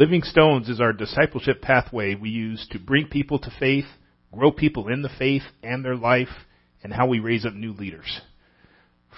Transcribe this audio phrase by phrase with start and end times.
[0.00, 3.84] Living Stones is our discipleship pathway we use to bring people to faith,
[4.32, 6.46] grow people in the faith and their life,
[6.82, 8.22] and how we raise up new leaders.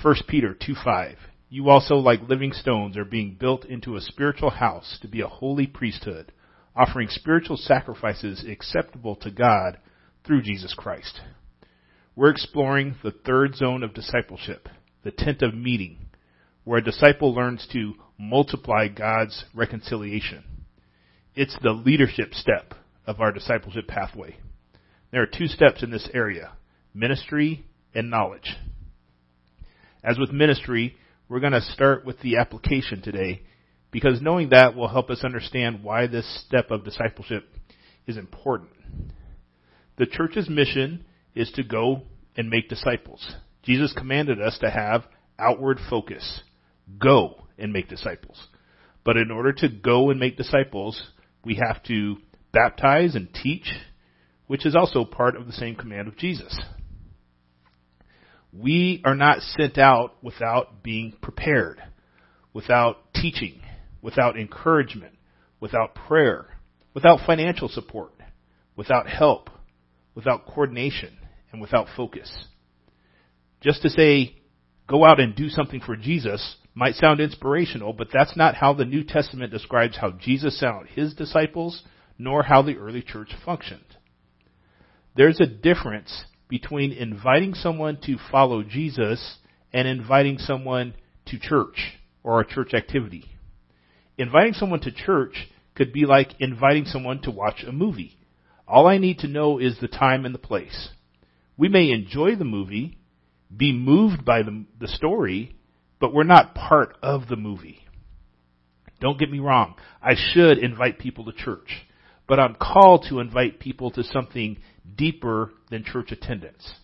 [0.02, 1.18] 1 Peter 2:5
[1.48, 5.28] You also like living stones are being built into a spiritual house to be a
[5.28, 6.32] holy priesthood,
[6.74, 9.78] offering spiritual sacrifices acceptable to God
[10.24, 11.20] through Jesus Christ.
[12.16, 14.68] We're exploring the third zone of discipleship,
[15.04, 16.08] the tent of meeting,
[16.64, 20.42] where a disciple learns to multiply God's reconciliation.
[21.34, 22.74] It's the leadership step
[23.06, 24.36] of our discipleship pathway.
[25.12, 26.52] There are two steps in this area
[26.94, 27.64] ministry
[27.94, 28.54] and knowledge.
[30.04, 30.94] As with ministry,
[31.30, 33.42] we're going to start with the application today
[33.90, 37.48] because knowing that will help us understand why this step of discipleship
[38.06, 38.70] is important.
[39.96, 42.02] The church's mission is to go
[42.36, 43.36] and make disciples.
[43.62, 45.04] Jesus commanded us to have
[45.38, 46.42] outward focus.
[46.98, 48.48] Go and make disciples.
[49.04, 51.00] But in order to go and make disciples,
[51.44, 52.16] we have to
[52.52, 53.72] baptize and teach,
[54.46, 56.58] which is also part of the same command of Jesus.
[58.52, 61.82] We are not sent out without being prepared,
[62.52, 63.62] without teaching,
[64.02, 65.14] without encouragement,
[65.58, 66.46] without prayer,
[66.92, 68.12] without financial support,
[68.76, 69.48] without help,
[70.14, 71.16] without coordination,
[71.50, 72.30] and without focus.
[73.62, 74.36] Just to say,
[74.86, 78.84] go out and do something for Jesus might sound inspirational, but that's not how the
[78.84, 81.82] New Testament describes how Jesus sent out his disciples,
[82.18, 83.84] nor how the early church functioned.
[85.16, 89.38] There's a difference between inviting someone to follow Jesus
[89.72, 90.94] and inviting someone
[91.26, 93.24] to church or a church activity.
[94.18, 98.16] Inviting someone to church could be like inviting someone to watch a movie.
[98.66, 100.90] All I need to know is the time and the place.
[101.56, 102.98] We may enjoy the movie,
[103.54, 105.56] be moved by the, the story,
[106.02, 107.78] but we're not part of the movie.
[109.00, 109.76] Don't get me wrong.
[110.02, 111.86] I should invite people to church,
[112.26, 114.58] but I'm called to invite people to something
[114.96, 116.74] deeper than church attendance.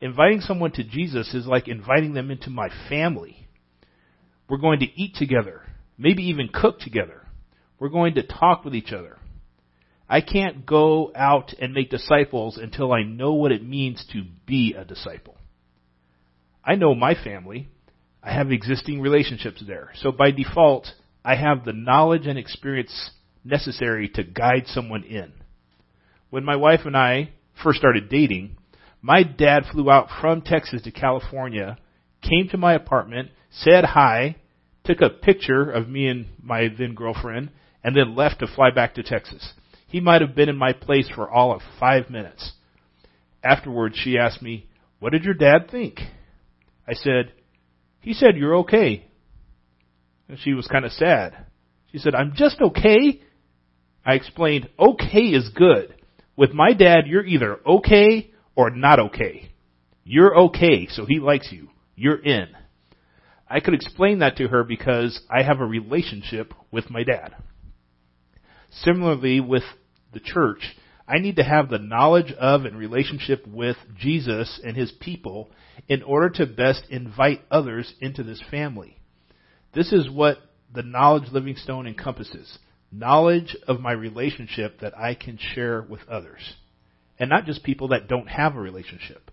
[0.00, 3.46] Inviting someone to Jesus is like inviting them into my family.
[4.48, 5.62] We're going to eat together,
[5.96, 7.28] maybe even cook together.
[7.78, 9.16] We're going to talk with each other.
[10.08, 14.74] I can't go out and make disciples until I know what it means to be
[14.76, 15.36] a disciple.
[16.64, 17.68] I know my family.
[18.22, 19.90] I have existing relationships there.
[19.96, 20.86] So by default,
[21.24, 23.10] I have the knowledge and experience
[23.44, 25.32] necessary to guide someone in.
[26.28, 27.30] When my wife and I
[27.62, 28.56] first started dating,
[29.02, 31.78] my dad flew out from Texas to California,
[32.22, 34.36] came to my apartment, said hi,
[34.84, 37.50] took a picture of me and my then girlfriend,
[37.82, 39.54] and then left to fly back to Texas.
[39.88, 42.52] He might have been in my place for all of five minutes.
[43.42, 44.66] Afterwards, she asked me,
[44.98, 45.98] What did your dad think?
[46.86, 47.32] I said,
[48.00, 49.06] he said, You're okay.
[50.28, 51.46] And she was kind of sad.
[51.92, 53.20] She said, I'm just okay.
[54.04, 55.94] I explained, okay is good.
[56.36, 59.50] With my dad, you're either okay or not okay.
[60.04, 61.68] You're okay, so he likes you.
[61.96, 62.48] You're in.
[63.48, 67.34] I could explain that to her because I have a relationship with my dad.
[68.70, 69.64] Similarly, with
[70.12, 70.62] the church,
[71.10, 75.50] I need to have the knowledge of and relationship with Jesus and his people
[75.88, 78.96] in order to best invite others into this family.
[79.74, 80.38] This is what
[80.72, 82.58] the knowledge living stone encompasses.
[82.92, 86.54] Knowledge of my relationship that I can share with others.
[87.18, 89.32] And not just people that don't have a relationship.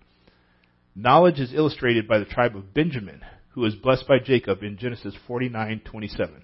[0.96, 5.14] Knowledge is illustrated by the tribe of Benjamin, who is blessed by Jacob in Genesis
[5.28, 6.42] 49:27.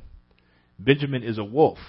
[0.77, 1.79] Benjamin is a wolf.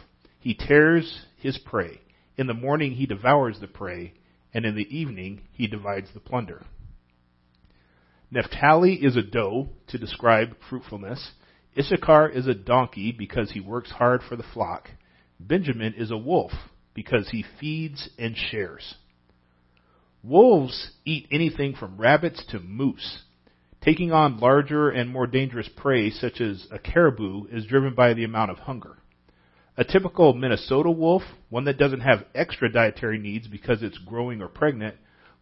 [0.40, 2.00] He tears his prey.
[2.36, 4.14] In the morning he devours the prey,
[4.52, 6.64] and in the evening he divides the plunder.
[8.30, 11.32] Naphtali is a doe to describe fruitfulness.
[11.78, 14.90] Issachar is a donkey because he works hard for the flock.
[15.38, 16.52] Benjamin is a wolf
[16.94, 18.94] because he feeds and shares.
[20.22, 23.22] Wolves eat anything from rabbits to moose.
[23.82, 28.24] Taking on larger and more dangerous prey, such as a caribou, is driven by the
[28.24, 28.96] amount of hunger.
[29.76, 34.48] A typical Minnesota wolf, one that doesn't have extra dietary needs because it's growing or
[34.48, 34.94] pregnant,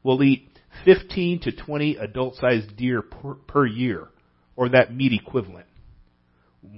[0.03, 0.49] will eat
[0.85, 4.09] 15 to 20 adult sized deer per, per, year,
[4.57, 5.67] or that meat equivalent.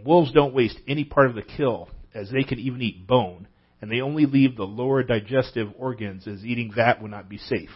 [0.04, 3.46] Wolves don't waste any part of the kill, as they can even eat bone,
[3.80, 7.70] and they only leave the lower digestive organs, as eating that would not be safe.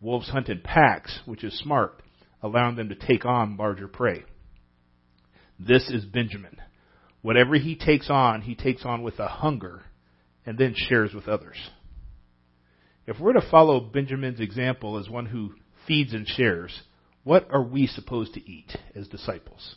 [0.00, 2.00] Wolves hunt in packs, which is smart,
[2.42, 4.24] allowing them to take on larger prey.
[5.58, 6.56] This is Benjamin.
[7.24, 9.80] Whatever he takes on, he takes on with a hunger
[10.44, 11.56] and then shares with others.
[13.06, 15.54] If we're to follow Benjamin's example as one who
[15.88, 16.82] feeds and shares,
[17.22, 19.76] what are we supposed to eat as disciples?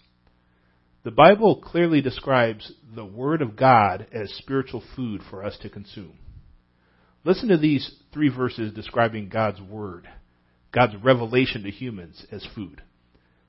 [1.05, 6.17] The Bible clearly describes the Word of God as spiritual food for us to consume.
[7.23, 10.05] Listen to these three verses describing God's Word,
[10.73, 12.81] God's revelation to humans as food.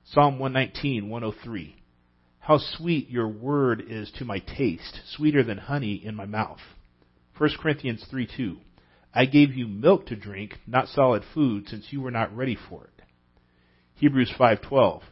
[0.05, 1.75] Psalm 119, 103.
[2.49, 6.57] How sweet your word is to my taste, sweeter than honey in my mouth.
[7.37, 8.57] 1 Corinthians 3, 2.
[9.13, 12.85] I gave you milk to drink, not solid food, since you were not ready for
[12.85, 13.03] it.
[13.97, 15.03] Hebrews 5:12.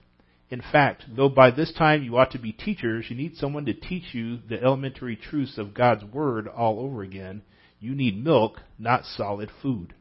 [0.50, 3.74] In fact, though by this time you ought to be teachers, you need someone to
[3.76, 7.44] teach you the elementary truths of God's word all over again.
[7.80, 9.94] You need milk, not solid food.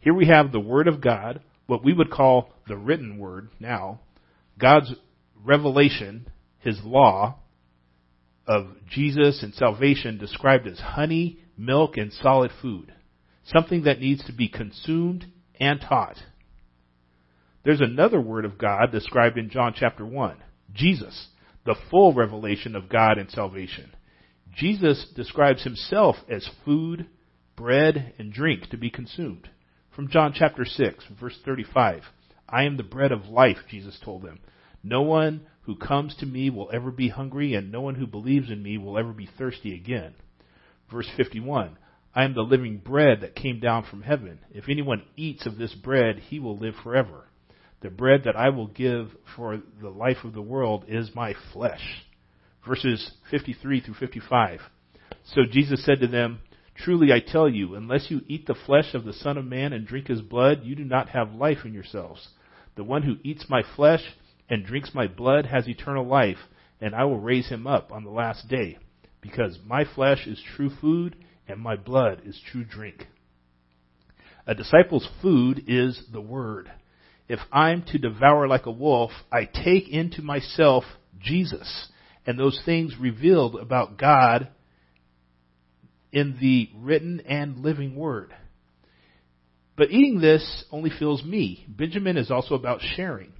[0.00, 4.00] Here we have the word of God, what we would call the written word now,
[4.58, 4.94] God's
[5.44, 6.28] revelation,
[6.58, 7.36] his law
[8.46, 12.92] of Jesus and salvation described as honey, milk, and solid food.
[13.44, 15.26] Something that needs to be consumed
[15.58, 16.16] and taught.
[17.64, 20.36] There's another word of God described in John chapter 1.
[20.72, 21.28] Jesus,
[21.64, 23.90] the full revelation of God and salvation.
[24.54, 27.06] Jesus describes himself as food,
[27.56, 29.48] bread, and drink to be consumed.
[29.94, 32.02] From John chapter 6, verse 35.
[32.48, 34.38] I am the bread of life, Jesus told them.
[34.88, 38.52] No one who comes to me will ever be hungry, and no one who believes
[38.52, 40.14] in me will ever be thirsty again.
[40.92, 41.76] Verse 51.
[42.14, 44.38] I am the living bread that came down from heaven.
[44.52, 47.24] If anyone eats of this bread, he will live forever.
[47.80, 51.82] The bread that I will give for the life of the world is my flesh.
[52.64, 54.60] Verses 53 through 55.
[55.24, 56.38] So Jesus said to them,
[56.76, 59.84] Truly I tell you, unless you eat the flesh of the Son of Man and
[59.84, 62.28] drink his blood, you do not have life in yourselves.
[62.76, 64.02] The one who eats my flesh
[64.48, 66.38] and drinks my blood has eternal life,
[66.80, 68.78] and I will raise him up on the last day,
[69.20, 71.16] because my flesh is true food
[71.48, 73.06] and my blood is true drink.
[74.46, 76.70] A disciple's food is the Word
[77.28, 80.84] if I'm to devour like a wolf, I take into myself
[81.18, 81.88] Jesus
[82.24, 84.48] and those things revealed about God
[86.12, 88.34] in the written and living Word.
[89.76, 91.66] But eating this only fills me.
[91.68, 93.32] Benjamin is also about sharing.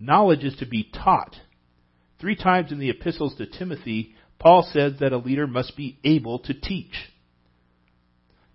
[0.00, 1.36] Knowledge is to be taught.
[2.18, 6.38] Three times in the epistles to Timothy, Paul says that a leader must be able
[6.40, 7.10] to teach.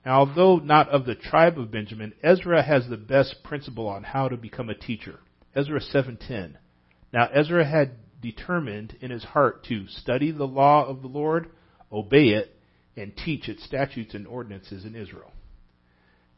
[0.03, 4.27] Now, although not of the tribe of Benjamin, Ezra has the best principle on how
[4.27, 5.19] to become a teacher.
[5.55, 6.55] Ezra 7:10.
[7.13, 11.49] Now Ezra had determined in his heart to study the law of the Lord,
[11.91, 12.55] obey it,
[12.97, 15.31] and teach its statutes and ordinances in Israel.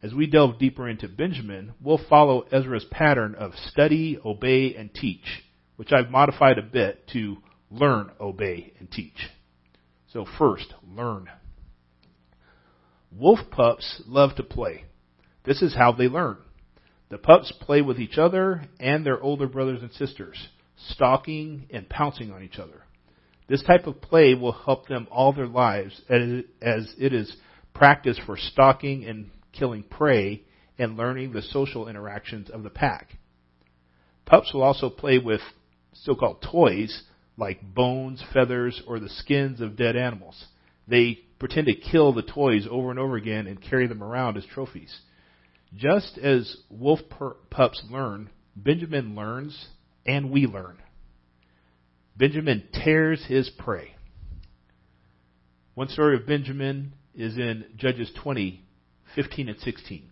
[0.08, 5.44] As we delve deeper into Benjamin, we'll follow Ezra's pattern of study, obey, and teach,
[5.76, 7.36] which I've modified a bit to
[7.70, 9.28] learn, obey, and teach.
[10.14, 11.28] So first, learn.
[13.12, 14.86] Wolf pups love to play.
[15.44, 16.38] This is how they learn.
[17.10, 20.38] The pups play with each other and their older brothers and sisters,
[20.92, 22.84] stalking and pouncing on each other.
[23.50, 27.36] This type of play will help them all their lives as it is
[27.74, 30.44] practice for stalking and killing prey
[30.78, 33.18] and learning the social interactions of the pack.
[34.26, 35.42] Pups will also play with
[35.94, 37.04] so-called toys
[37.38, 40.46] like bones, feathers, or the skins of dead animals.
[40.88, 44.46] They pretend to kill the toys over and over again and carry them around as
[44.46, 44.96] trophies.
[45.76, 47.00] Just as wolf
[47.50, 49.68] pups learn, Benjamin learns
[50.06, 50.78] and we learn.
[52.16, 53.94] Benjamin tears his prey.
[55.76, 58.64] One story of Benjamin is in Judges 20,
[59.16, 60.10] 15 and 16.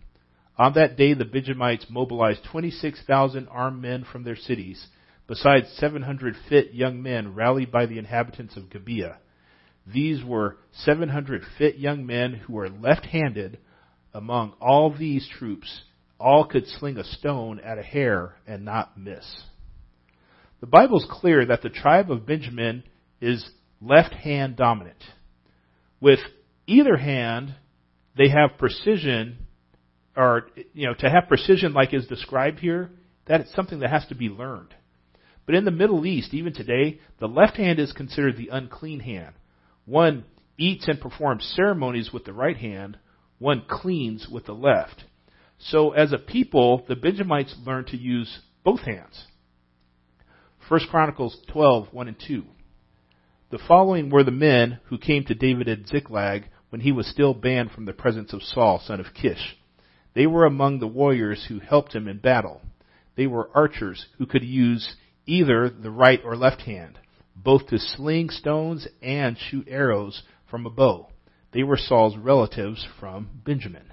[0.58, 4.86] On that day, the Benjamites mobilized 26,000 armed men from their cities,
[5.26, 9.18] besides 700 fit young men rallied by the inhabitants of Gibeah.
[9.86, 13.58] These were 700 fit young men who were left-handed.
[14.14, 15.82] Among all these troops,
[16.18, 19.42] all could sling a stone at a hare and not miss.
[20.60, 22.82] The Bible is clear that the tribe of Benjamin
[23.20, 23.48] is
[23.80, 25.02] left hand dominant.
[26.00, 26.20] With
[26.66, 27.54] either hand,
[28.16, 29.38] they have precision,
[30.16, 32.90] or, you know, to have precision like is described here,
[33.26, 34.74] that is something that has to be learned.
[35.44, 39.34] But in the Middle East, even today, the left hand is considered the unclean hand.
[39.84, 40.24] One
[40.58, 42.98] eats and performs ceremonies with the right hand,
[43.38, 45.04] one cleans with the left.
[45.58, 49.24] So as a people, the Benjamites learned to use both hands.
[50.68, 52.44] 1 Chronicles 12, 1 and 2.
[53.50, 57.32] The following were the men who came to David at Ziklag when he was still
[57.32, 59.56] banned from the presence of Saul, son of Kish.
[60.14, 62.60] They were among the warriors who helped him in battle.
[63.16, 66.98] They were archers who could use either the right or left hand
[67.34, 71.08] both to sling stones and shoot arrows from a bow.
[71.54, 73.90] They were Saul's relatives from Benjamin.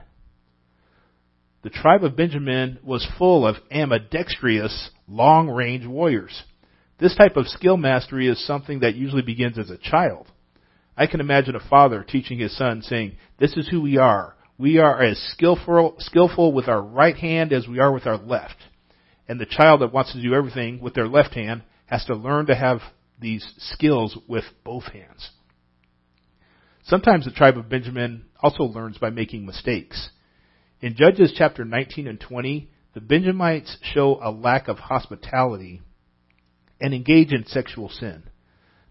[1.61, 6.43] The tribe of Benjamin was full of ambidextrous, long range warriors.
[6.99, 10.27] This type of skill mastery is something that usually begins as a child.
[10.95, 14.35] I can imagine a father teaching his son saying, this is who we are.
[14.57, 18.57] We are as skillful, skillful with our right hand as we are with our left.
[19.27, 22.45] And the child that wants to do everything with their left hand has to learn
[22.47, 22.81] to have
[23.19, 25.31] these skills with both hands.
[26.83, 30.09] Sometimes the tribe of Benjamin also learns by making mistakes.
[30.81, 35.81] In Judges chapter 19 and 20, the Benjamites show a lack of hospitality
[36.81, 38.23] and engage in sexual sin.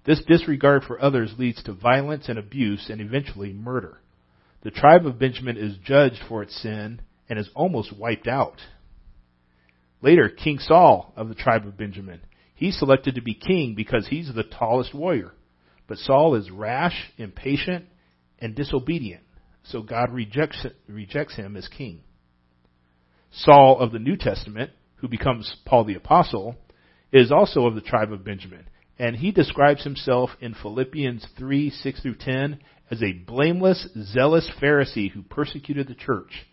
[0.04, 4.00] This disregard for others leads to violence and abuse and eventually murder.
[4.62, 8.60] The tribe of Benjamin is judged for its sin and is almost wiped out.
[10.00, 12.20] Later, King Saul of the tribe of Benjamin,
[12.54, 15.32] he's selected to be king because he's the tallest warrior.
[15.86, 17.86] But Saul is rash, impatient,
[18.38, 19.22] and disobedient,
[19.62, 22.00] so God rejects, rejects him as king.
[23.30, 26.56] Saul of the New Testament, who becomes Paul the Apostle,
[27.12, 28.66] is also of the tribe of Benjamin,
[28.98, 32.58] and he describes himself in Philippians 3, 6 through 10
[32.90, 36.46] as a blameless, zealous Pharisee who persecuted the church,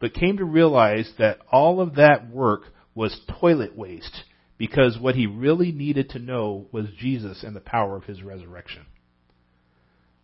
[0.00, 2.62] but came to realize that all of that work
[2.94, 4.22] was toilet waste
[4.58, 8.86] because what he really needed to know was Jesus and the power of his resurrection.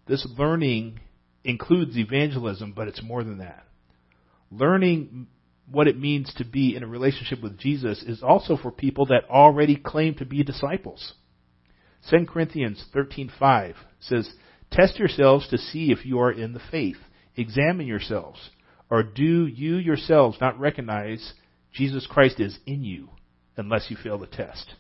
[0.07, 1.01] This learning
[1.45, 3.65] includes evangelism, but it's more than that.
[4.51, 5.29] Learning
[5.71, 9.29] what it means to be in a relationship with Jesus is also for people that
[9.31, 11.15] already claim to be disciples.
[12.09, 14.33] 2 Corinthians 13:5 says,
[14.71, 16.99] "Test yourselves to see if you are in the faith.
[17.37, 18.51] Examine yourselves,
[18.89, 21.35] or do you yourselves not recognize
[21.73, 23.11] Jesus Christ is in you
[23.57, 24.75] unless you fail the test?"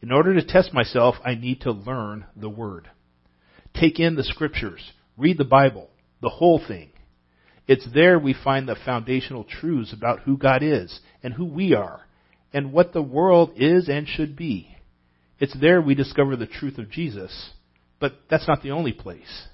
[0.00, 2.88] In order to test myself, I need to learn the word.
[3.74, 5.90] Take in the scriptures, read the Bible,
[6.20, 6.90] the whole thing.
[7.66, 12.06] It's there we find the foundational truths about who God is and who we are
[12.52, 14.74] and what the world is and should be.
[15.38, 17.50] It's there we discover the truth of Jesus,
[18.00, 19.46] but that's not the only place.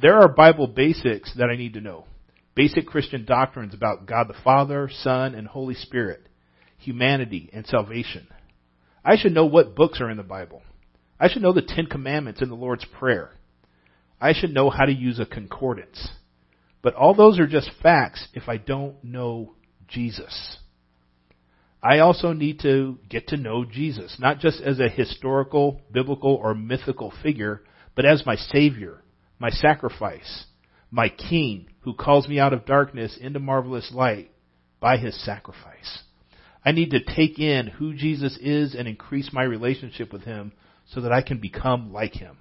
[0.00, 2.06] There are Bible basics that I need to know.
[2.54, 6.26] Basic Christian doctrines about God the Father, Son, and Holy Spirit,
[6.78, 8.26] humanity, and salvation.
[9.04, 10.62] I should know what books are in the Bible.
[11.18, 13.30] I should know the Ten Commandments in the Lord's Prayer.
[14.20, 16.10] I should know how to use a concordance.
[16.82, 19.54] But all those are just facts if I don't know
[19.88, 20.56] Jesus.
[21.82, 26.54] I also need to get to know Jesus, not just as a historical, biblical, or
[26.54, 27.62] mythical figure,
[27.96, 29.02] but as my Savior,
[29.38, 30.44] my sacrifice,
[30.90, 34.30] my King who calls me out of darkness into marvelous light
[34.78, 36.02] by His sacrifice.
[36.62, 40.52] I need to take in who Jesus is and increase my relationship with Him
[40.86, 42.36] so that I can become like Him.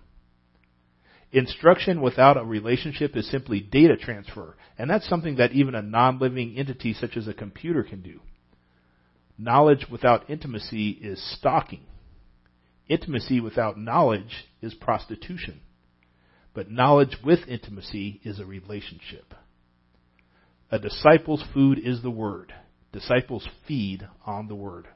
[1.32, 6.58] Instruction without a relationship is simply data transfer, and that's something that even a non-living
[6.58, 8.20] entity such as a computer can do.
[9.42, 11.86] Knowledge without intimacy is stalking.
[12.90, 15.62] Intimacy without knowledge is prostitution.
[16.54, 19.34] But knowledge with intimacy is a relationship.
[20.70, 22.54] A disciple's food is the Word.
[22.92, 24.90] Disciples feed on the Word.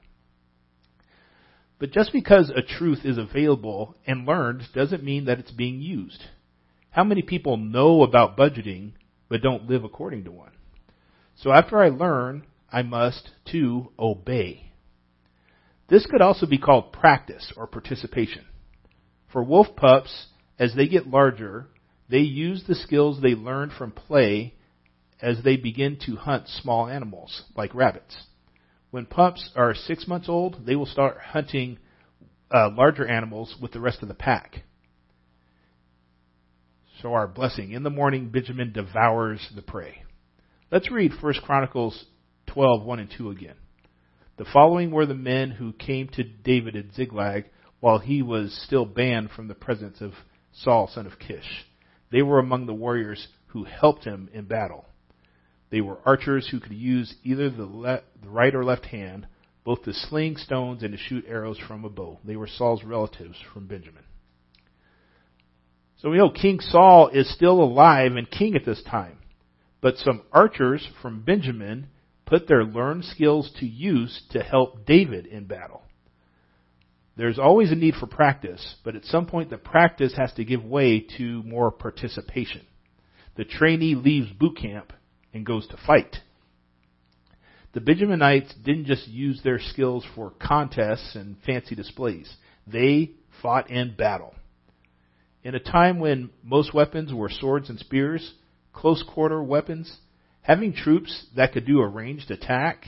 [1.79, 6.21] But just because a truth is available and learned doesn't mean that it's being used.
[6.89, 8.91] How many people know about budgeting
[9.29, 10.51] but don't live according to one?
[11.35, 12.43] So after I learn,
[12.73, 14.71] I must too obey.
[15.89, 18.45] This could also be called practice or participation.
[19.31, 20.27] For wolf pups,
[20.57, 21.67] as they get larger,
[22.09, 24.55] they use the skills they learned from play
[25.21, 28.17] as they begin to hunt small animals like rabbits.
[28.89, 31.77] When pups are six months old, they will start hunting
[32.51, 34.63] uh, larger animals with the rest of the pack.
[37.01, 37.71] So our blessing.
[37.71, 40.03] In the morning, Benjamin devours the prey.
[40.71, 42.05] Let's read 1 Chronicles
[42.53, 43.55] 12, 1 and 2 again.
[44.37, 47.45] The following were the men who came to David at Ziklag
[47.79, 50.13] while he was still banned from the presence of
[50.53, 51.65] Saul, son of Kish.
[52.11, 54.85] They were among the warriors who helped him in battle.
[55.71, 59.27] They were archers who could use either the, the right or left hand,
[59.63, 62.19] both to sling stones and to shoot arrows from a bow.
[62.23, 64.03] They were Saul's relatives from Benjamin.
[65.97, 69.17] So we know King Saul is still alive and king at this time.
[69.81, 71.87] But some archers from Benjamin
[72.33, 75.83] put their learned skills to use to help David in battle.
[77.15, 80.65] There's always a need for practice, but at some point the practice has to give
[80.65, 82.61] way to more participation.
[83.35, 84.93] The trainee leaves boot camp
[85.31, 86.15] and goes to fight.
[87.73, 92.35] The Benjaminites didn't just use their skills for contests and fancy displays.
[92.65, 93.11] They
[93.43, 94.33] fought in battle.
[95.43, 98.33] In a time when most weapons were swords and spears,
[98.73, 99.99] close quarter weapons,
[100.43, 102.85] having troops that could do a ranged attack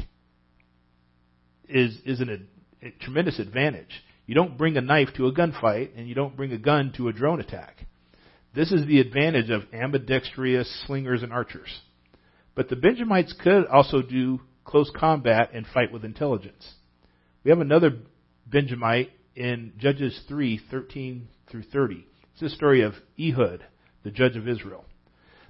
[1.67, 2.47] is, is an
[2.81, 4.03] a tremendous advantage.
[4.27, 7.07] You don't bring a knife to a gunfight, and you don't bring a gun to
[7.07, 7.85] a drone attack.
[8.53, 11.69] This is the advantage of ambidextrous slingers and archers.
[12.55, 16.73] But the Benjamites could also do close combat and fight with intelligence.
[17.43, 17.97] We have another
[18.47, 22.05] Benjamite in Judges 3, 13 through 30.
[22.31, 23.65] It's the story of Ehud,
[24.03, 24.85] the judge of Israel.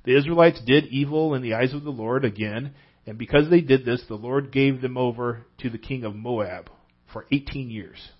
[0.06, 2.74] The Israelites did evil in the eyes of the Lord again,
[3.08, 6.70] and because they did this, the Lord gave them over to the king of Moab
[7.12, 8.12] for 18 years.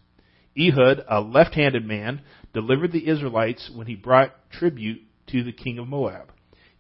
[0.58, 2.22] Ehud, a left-handed man,
[2.54, 6.32] delivered the Israelites when he brought tribute to the king of Moab.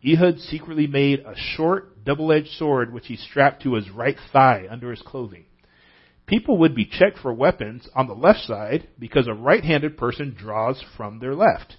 [0.03, 4.89] Ehud secretly made a short, double-edged sword which he strapped to his right thigh under
[4.89, 5.45] his clothing.
[6.25, 10.83] People would be checked for weapons on the left side because a right-handed person draws
[10.97, 11.75] from their left.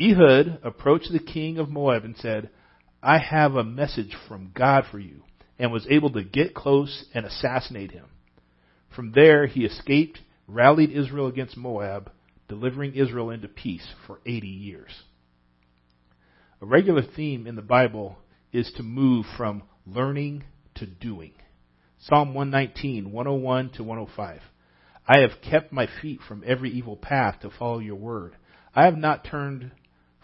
[0.00, 2.50] Ehud approached the king of Moab and said,
[3.02, 5.22] I have a message from God for you,
[5.58, 8.06] and was able to get close and assassinate him.
[8.94, 12.10] From there, he escaped, rallied Israel against Moab,
[12.48, 14.90] delivering Israel into peace for 80 years.
[16.60, 18.18] A regular theme in the Bible
[18.52, 20.44] is to move from learning
[20.76, 21.32] to doing.
[21.98, 24.40] Psalm 119, 101 to 105.
[25.06, 28.36] I have kept my feet from every evil path to follow your word.
[28.74, 29.72] I have not turned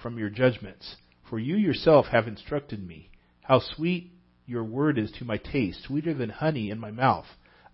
[0.03, 0.97] from your judgments,
[1.29, 3.11] for you yourself have instructed me.
[3.43, 4.13] How sweet
[4.47, 7.27] your word is to my taste, sweeter than honey in my mouth.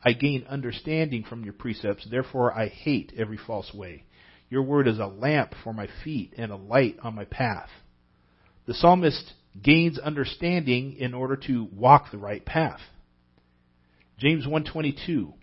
[0.04, 4.04] I gain understanding from your precepts, therefore I hate every false way.
[4.50, 7.70] Your word is a lamp for my feet and a light on my path.
[8.66, 12.80] The psalmist gains understanding in order to walk the right path.
[14.18, 15.34] James 1:22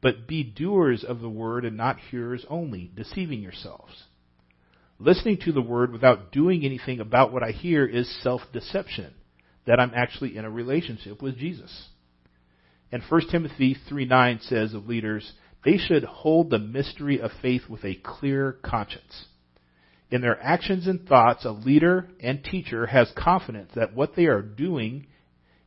[0.00, 4.07] But be doers of the word and not hearers only, deceiving yourselves.
[5.00, 9.14] Listening to the word without doing anything about what I hear is self-deception,
[9.66, 11.88] that I'm actually in a relationship with Jesus.
[12.90, 15.32] And 1 Timothy 3:9 says of leaders,
[15.64, 19.26] they should hold the mystery of faith with a clear conscience.
[20.10, 24.42] In their actions and thoughts, a leader and teacher has confidence that what they are
[24.42, 25.06] doing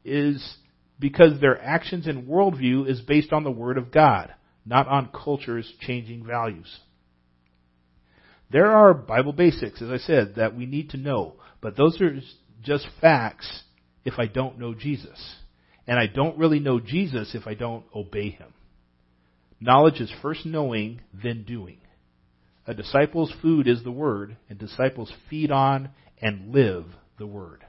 [0.04, 0.58] is
[1.00, 4.34] because their actions and worldview is based on the Word of God,
[4.66, 6.80] not on culture's changing values.
[8.52, 12.20] There are Bible basics, as I said, that we need to know, but those are
[12.62, 13.64] just facts
[14.04, 15.36] if I don't know Jesus.
[15.88, 18.54] And I don't really know Jesus if I don't obey Him.
[19.62, 21.78] Knowledge is first knowing, then doing.
[22.68, 25.90] A disciple's food is the Word, and disciples feed on
[26.22, 26.86] and live
[27.18, 27.64] the Word.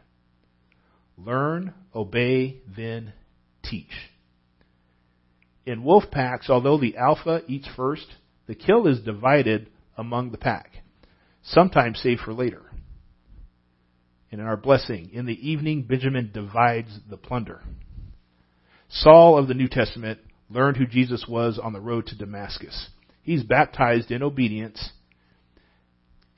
[1.16, 3.12] Learn, obey, then
[3.62, 3.92] teach.
[5.64, 8.06] In wolf packs, although the alpha eats first,
[8.46, 10.82] the kill is divided among the pack,
[11.42, 12.62] sometimes saved for later.
[14.30, 17.60] And in our blessing, in the evening, Benjamin divides the plunder.
[18.88, 22.88] Saul of the New Testament learned who Jesus was on the road to Damascus.
[23.22, 24.90] He's baptized in obedience.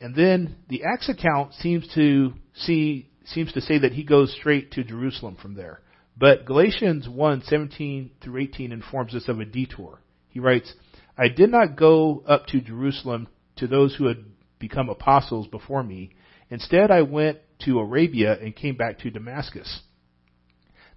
[0.01, 4.73] And then the Acts account seems to see seems to say that he goes straight
[4.73, 5.81] to Jerusalem from there.
[6.17, 10.01] But Galatians 1:17 through 18 informs us of a detour.
[10.29, 10.75] He writes,
[11.17, 14.25] "I did not go up to Jerusalem to those who had
[14.59, 16.11] become apostles before me.
[16.51, 19.83] Instead, I went to Arabia and came back to Damascus."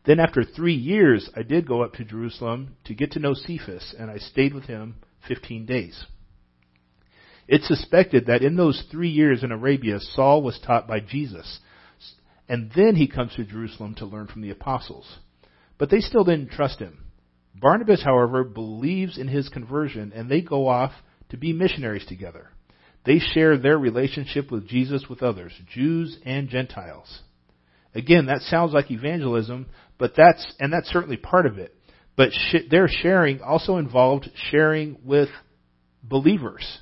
[0.06, 3.93] Then after three years, I did go up to Jerusalem to get to know Cephas,
[4.00, 4.96] and I stayed with him
[5.28, 6.06] 15 days.
[7.48, 11.60] It's suspected that in those three years in Arabia, Saul was taught by Jesus,
[12.48, 15.20] and then he comes to Jerusalem to learn from the apostles.
[15.78, 17.00] But they still didn't trust him.
[17.54, 20.93] Barnabas, however, believes in his conversion, and they go off
[21.30, 22.50] to be missionaries together.
[23.06, 27.22] They share their relationship with Jesus with others, Jews and Gentiles.
[27.96, 31.74] Again, that sounds like evangelism, but that's, and that's certainly part of it.
[32.16, 35.30] But sh- their sharing also involved sharing with
[36.04, 36.80] believers.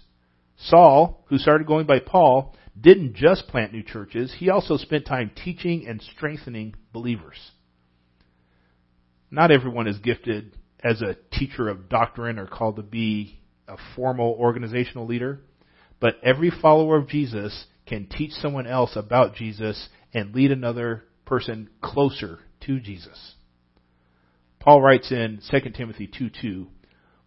[0.57, 5.31] Saul, who started going by Paul, didn't just plant new churches, he also spent time
[5.43, 7.37] teaching and strengthening believers.
[9.31, 14.35] Not everyone is gifted as a teacher of doctrine or called to be a formal
[14.39, 15.39] organizational leader,
[15.99, 21.69] but every follower of Jesus can teach someone else about Jesus and lead another person
[21.81, 23.35] closer to Jesus.
[24.59, 26.67] Paul writes in 2 Timothy 2:2,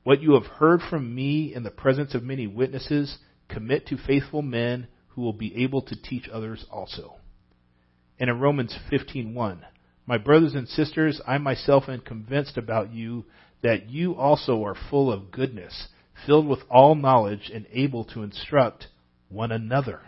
[0.03, 4.43] "What you have heard from me in the presence of many witnesses, commit to faithful
[4.43, 7.17] men who will be able to teach others also."
[8.19, 9.65] And in Romans 15:1,
[10.07, 13.27] "My brothers and sisters, I myself am convinced about you
[13.63, 15.89] that you also are full of goodness,
[16.27, 18.89] filled with all knowledge and able to instruct
[19.29, 20.01] one another."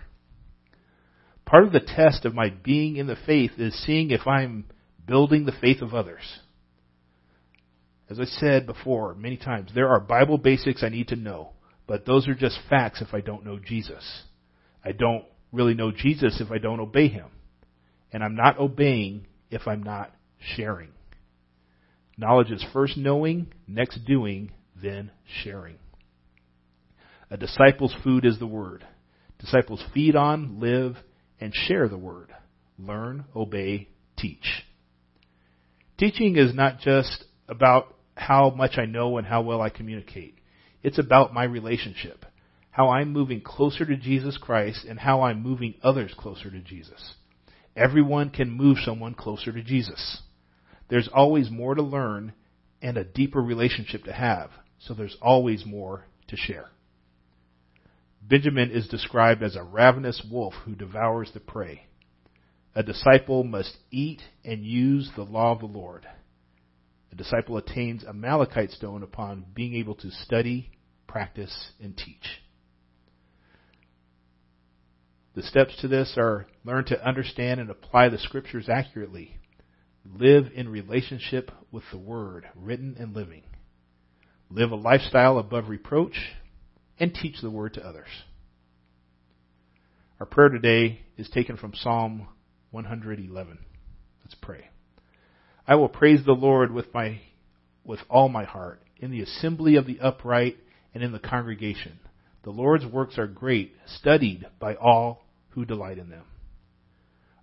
[1.44, 4.66] Part of the test of my being in the faith is seeing if I'm
[5.07, 6.40] building the faith of others.
[8.09, 11.51] As I said before many times, there are Bible basics I need to know,
[11.87, 14.25] but those are just facts if I don't know Jesus.
[14.85, 17.27] I don't really know Jesus if I don't obey him.
[18.12, 20.88] And I'm not obeying if I'm not sharing.
[22.16, 25.11] Knowledge is first knowing, next doing, then
[25.42, 25.77] sharing.
[27.31, 28.85] A disciple's food is the Word.
[29.38, 30.97] Disciples feed on, live,
[31.40, 32.35] and share the Word.
[32.79, 34.64] Learn, obey, teach.
[35.97, 40.38] Teaching is not just about how much I know and how well I communicate.
[40.83, 42.27] It's about my relationship.
[42.71, 47.14] How I'm moving closer to Jesus Christ and how I'm moving others closer to Jesus.
[47.77, 50.23] Everyone can move someone closer to Jesus.
[50.88, 52.33] There's always more to learn
[52.83, 56.71] and a deeper relationship to have, so there's always more to share.
[58.31, 61.88] Benjamin is described as a ravenous wolf who devours the prey.
[62.77, 66.07] A disciple must eat and use the law of the Lord.
[67.11, 70.71] A disciple attains a malachite stone upon being able to study,
[71.09, 72.40] practice, and teach.
[75.35, 79.38] The steps to this are learn to understand and apply the scriptures accurately.
[80.05, 83.43] Live in relationship with the Word, written and living.
[84.51, 86.16] Live a lifestyle above reproach
[87.01, 88.07] and teach the Word to others.
[90.21, 92.29] Our prayer today is taken from Psalm
[92.71, 93.59] 111.
[94.23, 94.69] Let's pray.
[95.67, 97.21] I will praise the Lord with my
[97.83, 100.59] with all my heart in the assembly of the upright
[100.93, 101.99] and in the congregation.
[102.43, 106.25] The Lord's works are great, studied by all who delight in them.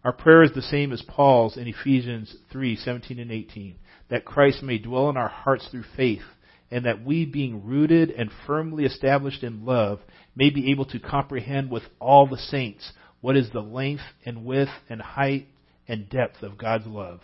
[0.03, 3.75] Our prayer is the same as Paul's in Ephesians 3:17 and 18,
[4.09, 6.21] that Christ may dwell in our hearts through faith,
[6.69, 9.99] and that we being rooted and firmly established in love
[10.35, 14.71] may be able to comprehend with all the saints what is the length and width
[14.89, 15.47] and height
[15.87, 17.21] and depth of God's love.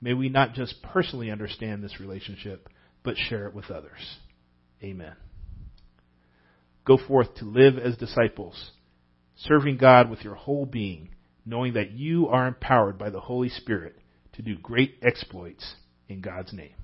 [0.00, 2.68] May we not just personally understand this relationship,
[3.02, 4.18] but share it with others.
[4.82, 5.14] Amen.
[6.84, 8.72] Go forth to live as disciples,
[9.36, 11.10] serving God with your whole being,
[11.44, 13.96] knowing that you are empowered by the Holy Spirit
[14.34, 15.76] to do great exploits
[16.08, 16.74] in God's name.